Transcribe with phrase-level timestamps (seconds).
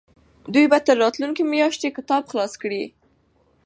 [0.53, 2.83] دوی به تر راتلونکې میاشتې کتاب خلاص کړي.